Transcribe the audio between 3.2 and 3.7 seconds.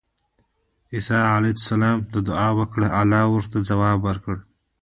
ورته